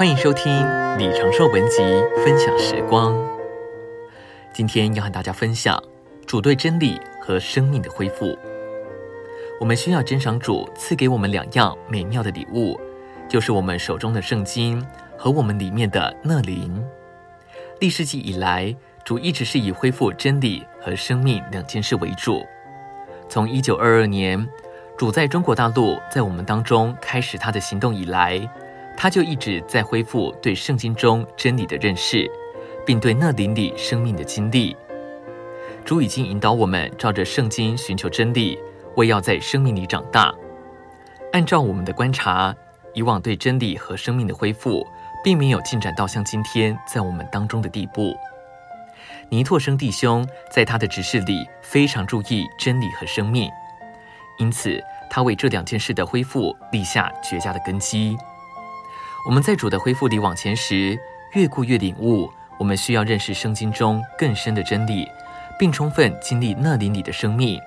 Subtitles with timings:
[0.00, 0.50] 欢迎收听
[0.96, 1.82] 李长寿文集
[2.24, 3.14] 分享时光。
[4.50, 5.78] 今天要和大家分享
[6.26, 8.34] 主对真理和生命的恢复。
[9.60, 12.80] 我们需要珍赏主赐给我们两样美妙的礼物，
[13.28, 14.82] 就是我们手中的圣经
[15.18, 16.82] 和我们里面的蒨灵。
[17.78, 18.74] 历世纪以来，
[19.04, 22.42] 主一直是以恢复真理和生命两件事为主。
[23.28, 24.48] 从一九二二年，
[24.96, 28.40] 主在中国大陆在我们当中开始他的行动以来，
[29.02, 32.30] 他就一直在恢复对圣经中真理的认识，
[32.84, 34.76] 并对那灵里生命的经历。
[35.86, 38.58] 主已经引导我们照着圣经寻求真理，
[38.96, 40.30] 为要在生命里长大。
[41.32, 42.54] 按照我们的观察，
[42.92, 44.86] 以往对真理和生命的恢复，
[45.24, 48.14] 并没有进展到像今天在我们当中的地步。
[49.30, 53.50] 尼拓生弟兄在他的执事里非常注意真理和生命，
[54.38, 58.14] 因此他为这两件事的恢复立下绝佳的根基。
[59.26, 60.98] 我们在主的恢复里往前时，
[61.34, 65.06] 越过越领悟，我们需要认识圣经中更深的真理，
[65.58, 67.60] 并充分经历那灵里的生命。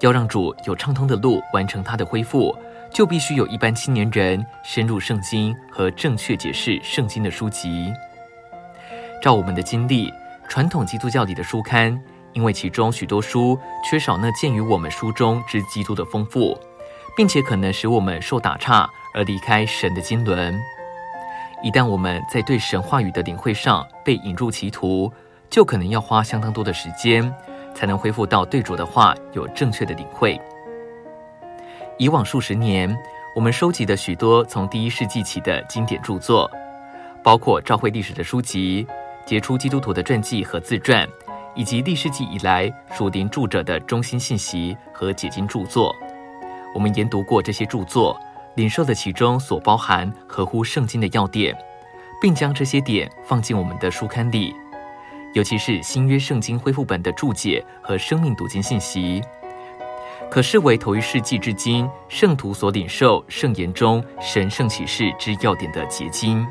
[0.00, 2.56] 要让主有畅通的路完成他的恢复，
[2.90, 7.92] 就必须有一般青年人深入圣经和正确解释圣经的书籍。
[9.22, 10.12] 照我们的经历，
[10.48, 12.00] 传统基督教里的书刊，
[12.32, 13.56] 因为其中许多书
[13.88, 16.58] 缺少那见于我们书中之基督的丰富，
[17.16, 18.88] 并且可能使我们受打岔。
[19.14, 20.54] 而离开神的经纶，
[21.62, 25.12] 一旦我们在对神话语的领会上被引入歧途，
[25.50, 27.32] 就可能要花相当多的时间，
[27.74, 30.40] 才能恢复到对主的话有正确的领会。
[31.98, 32.96] 以往数十年，
[33.34, 36.48] 我们收集的许多从第一世纪起的经典著作，
[37.24, 38.86] 包括教会历史的书籍、
[39.26, 41.08] 杰出基督徒的传记和自传，
[41.56, 45.92] 以及历世纪以来属灵著者的中心信息和解经著作，
[46.72, 48.16] 我们研读过这些著作。
[48.58, 51.56] 领受了其中所包含合乎圣经的要点，
[52.20, 54.52] 并将这些点放进我们的书刊里，
[55.32, 59.22] 尤其是新约圣经恢复本的注解和生命读经信息，
[60.28, 66.44] 可视为头一世纪至今圣徒所领受圣言中神圣启示之要点的结晶。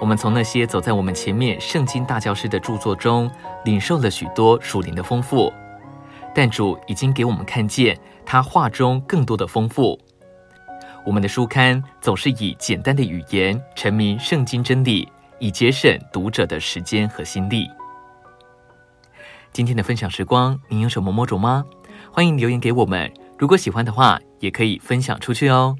[0.00, 3.30] 我们从那些走在我们前面圣经大教师的著作中，
[3.64, 5.52] 领受了许多属灵的丰富，
[6.34, 7.96] 但主已经给我们看见
[8.26, 9.96] 他话中更多的丰富。
[11.04, 15.06] 我们的书刊总是以简单的语言阐明圣经真理，
[15.38, 17.68] 以节省读者的时间和心力。
[19.52, 21.62] 今天的分享时光，您有什么摸着吗？
[22.10, 23.12] 欢迎留言给我们。
[23.38, 25.76] 如果喜欢的话，也可以分享出去哦。